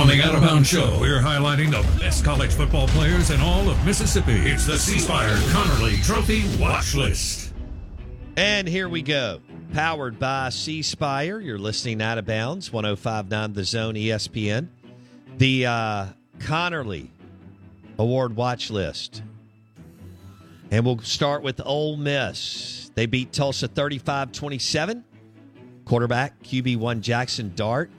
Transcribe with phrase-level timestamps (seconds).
[0.00, 3.68] On the Out of Bounds Show, we're highlighting the best college football players in all
[3.68, 4.32] of Mississippi.
[4.32, 7.52] It's the C Spire Conerly Trophy Watch List.
[8.34, 9.42] And here we go.
[9.74, 11.38] Powered by C Spire.
[11.38, 14.68] You're listening out of bounds, 1059 The Zone ESPN.
[15.36, 16.06] The uh,
[16.38, 17.08] Conerly
[17.98, 19.22] Award watch list.
[20.70, 22.90] And we'll start with Ole Miss.
[22.94, 25.04] They beat Tulsa 35 27.
[25.84, 27.90] Quarterback QB1 Jackson Dart.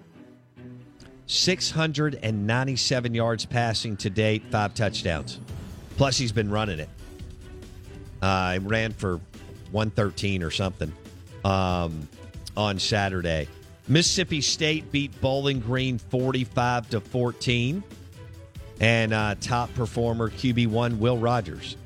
[1.32, 5.40] 697 yards passing to date, five touchdowns.
[5.96, 6.90] Plus, he's been running it.
[8.22, 9.22] Uh, ran for
[9.72, 10.92] 113 or something
[11.46, 12.06] um,
[12.58, 13.48] on Saturday.
[13.88, 17.82] Mississippi State beat Bowling Green 45 to 14.
[18.82, 21.78] And uh, top performer QB1 Will Rogers.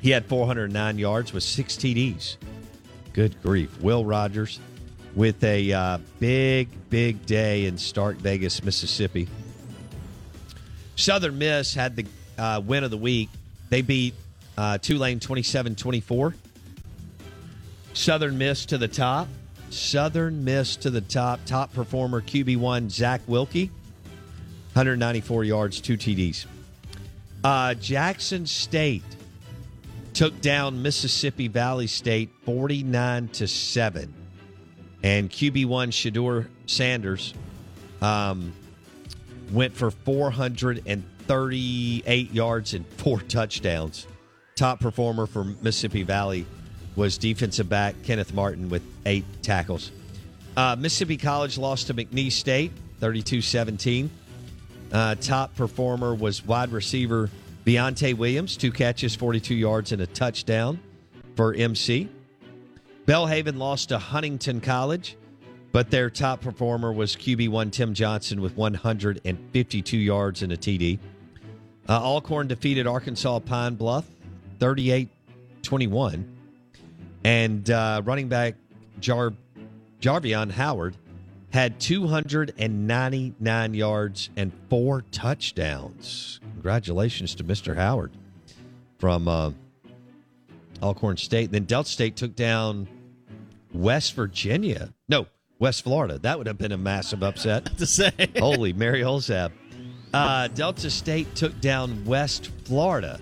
[0.00, 2.38] He had 409 yards with six TDs.
[3.12, 3.78] Good grief.
[3.82, 4.58] Will Rogers
[5.14, 9.28] with a uh, big, big day in Stark Vegas, Mississippi.
[10.96, 12.06] Southern Miss had the
[12.38, 13.28] uh, win of the week.
[13.70, 14.14] They beat
[14.56, 16.34] uh, Tulane 27 24.
[17.94, 19.28] Southern Miss to the top.
[19.70, 21.40] Southern Miss to the top.
[21.46, 23.68] Top performer QB1 Zach Wilcke,
[24.74, 26.46] 194 yards, two TDs.
[27.44, 29.02] Uh, Jackson State
[30.14, 34.21] took down Mississippi Valley State 49 to 7.
[35.02, 37.34] And QB1 Shedeur Sanders
[38.00, 38.52] um,
[39.50, 44.06] went for 438 yards and four touchdowns.
[44.54, 46.44] Top performer for Mississippi Valley
[46.94, 49.90] was defensive back Kenneth Martin with eight tackles.
[50.56, 54.10] Uh, Mississippi College lost to McNeese State 32 17.
[54.92, 57.30] Uh, top performer was wide receiver
[57.64, 60.80] Deontay Williams, two catches, 42 yards, and a touchdown
[61.36, 62.08] for MC.
[63.06, 65.16] Belhaven lost to Huntington College,
[65.72, 70.98] but their top performer was QB1 Tim Johnson with 152 yards and a TD.
[71.88, 74.06] Uh, Alcorn defeated Arkansas Pine Bluff
[74.60, 75.08] 38
[75.62, 76.36] 21.
[77.24, 78.54] And uh, running back
[79.00, 79.32] Jar-
[80.00, 80.96] Jarveon Howard
[81.50, 86.40] had 299 yards and four touchdowns.
[86.54, 87.76] Congratulations to Mr.
[87.76, 88.12] Howard
[88.98, 89.50] from uh,
[90.82, 91.52] Alcorn State.
[91.52, 92.88] Then Delta State took down
[93.72, 94.92] West Virginia.
[95.08, 95.26] No,
[95.58, 96.18] West Florida.
[96.18, 97.66] That would have been a massive upset.
[97.78, 98.12] to say.
[98.38, 99.52] Holy Mary Holzab.
[100.12, 103.18] Uh, Delta State took down West Florida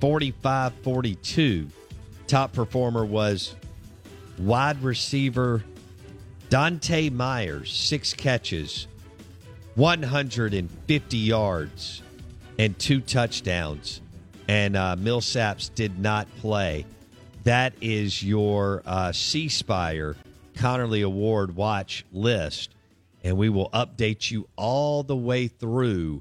[0.00, 1.68] 45 42
[2.26, 3.54] top performer was
[4.38, 5.62] wide receiver
[6.52, 8.86] Dante Myers, six catches,
[9.76, 12.02] 150 yards,
[12.58, 14.02] and two touchdowns.
[14.52, 16.84] And uh, Millsaps did not play.
[17.44, 20.14] That is your uh, C Spire
[20.56, 22.74] Conerly Award watch list.
[23.24, 26.20] And we will update you all the way through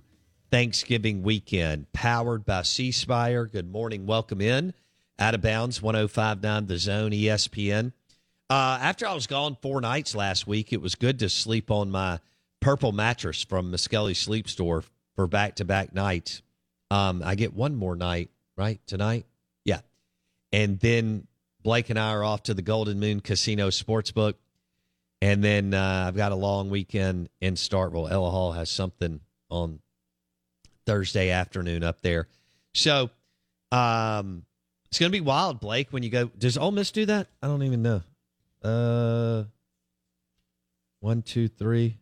[0.49, 1.91] Thanksgiving weekend.
[1.91, 3.47] Powered by C Spire.
[3.47, 4.05] Good morning.
[4.05, 4.73] Welcome in.
[5.19, 7.91] Out of bounds, 1059 The Zone, ESPN.
[8.49, 11.91] Uh, after I was gone four nights last week, it was good to sleep on
[11.91, 12.21] my
[12.61, 14.85] purple mattress from Muskelly Sleep Store
[15.17, 16.41] for back to back nights.
[16.91, 18.79] Um, I get one more night, right?
[18.85, 19.25] Tonight?
[19.63, 19.79] Yeah.
[20.51, 21.25] And then
[21.63, 24.33] Blake and I are off to the Golden Moon Casino Sportsbook.
[25.21, 28.11] And then uh, I've got a long weekend in Starkville.
[28.11, 29.79] Ella Hall has something on
[30.85, 32.27] Thursday afternoon up there.
[32.73, 33.09] So
[33.71, 34.43] um,
[34.89, 36.25] it's going to be wild, Blake, when you go.
[36.37, 37.27] Does Ole Miss do that?
[37.41, 38.01] I don't even know.
[38.61, 39.43] Uh,
[40.99, 41.99] one, two, three.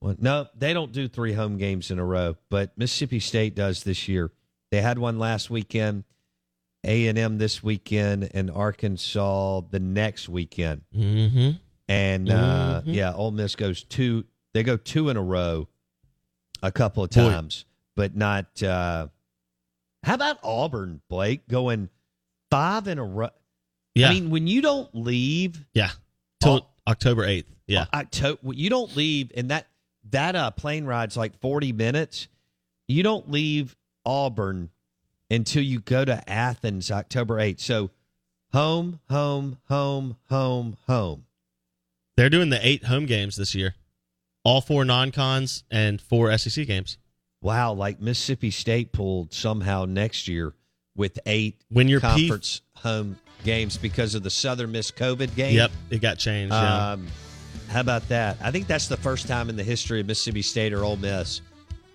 [0.00, 0.16] One.
[0.20, 4.06] No, they don't do three home games in a row, but Mississippi State does this
[4.08, 4.30] year.
[4.70, 6.04] They had one last weekend,
[6.84, 10.82] A and M this weekend, and Arkansas the next weekend.
[10.94, 11.50] Mm-hmm.
[11.88, 12.94] And uh, Mhm.
[12.94, 14.24] yeah, Ole Miss goes two.
[14.54, 15.68] They go two in a row,
[16.62, 17.28] a couple of Boy.
[17.30, 17.64] times,
[17.96, 18.62] but not.
[18.62, 19.08] Uh,
[20.04, 21.88] how about Auburn, Blake, going
[22.50, 23.30] five in a row?
[23.94, 24.10] Yeah.
[24.10, 25.90] I mean, when you don't leave yeah.
[26.40, 27.46] Till October 8th.
[27.66, 27.86] Yeah.
[27.92, 29.66] October, you don't leave, and that
[30.10, 32.28] that uh, plane ride's like forty minutes.
[32.86, 34.70] You don't leave Auburn
[35.30, 37.60] until you go to Athens October eighth.
[37.60, 37.90] So
[38.52, 41.24] home, home, home, home, home.
[42.16, 43.74] They're doing the eight home games this year.
[44.44, 46.96] All four non-cons and four SEC games.
[47.42, 50.54] Wow, like Mississippi State pulled somehow next year
[50.96, 55.54] with eight When your P- conference home games because of the Southern Miss COVID game.
[55.54, 56.52] Yep, it got changed.
[56.52, 56.96] Yeah.
[57.68, 58.38] How about that?
[58.42, 61.42] I think that's the first time in the history of Mississippi State or Ole Miss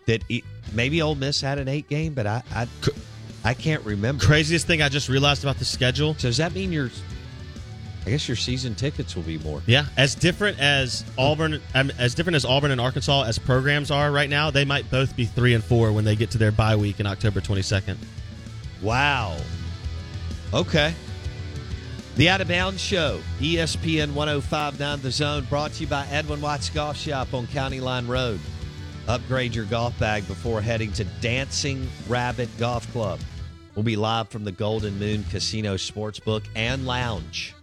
[0.05, 0.43] that e
[0.73, 2.67] maybe Ole Miss had an eight game, but I I,
[3.43, 4.23] I can't remember.
[4.23, 6.13] Craziest thing I just realized about the schedule.
[6.15, 6.89] So does that mean your?
[8.05, 9.61] I guess your season tickets will be more.
[9.65, 14.11] Yeah, as different as Auburn, um, as different as Auburn and Arkansas as programs are
[14.11, 16.75] right now, they might both be three and four when they get to their bye
[16.75, 17.97] week in October twenty second.
[18.81, 19.37] Wow.
[20.53, 20.93] Okay.
[22.15, 26.69] The Out of Bounds Show, ESPN 1059 The Zone, brought to you by Edwin Watts
[26.69, 28.39] Golf Shop on County Line Road.
[29.07, 33.19] Upgrade your golf bag before heading to Dancing Rabbit Golf Club.
[33.73, 37.55] We'll be live from the Golden Moon Casino Sportsbook and Lounge.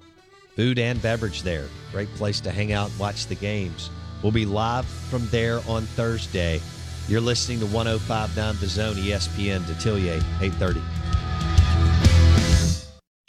[0.56, 1.68] Food and beverage there.
[1.92, 3.88] Great place to hang out and watch the games.
[4.20, 6.60] We'll be live from there on Thursday.
[7.06, 10.80] You're listening to 1059 The Zone, ESPN Detillier, 830.